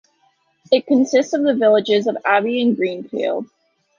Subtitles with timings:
[0.71, 3.47] It consists of the villages of Aby and Greenfield.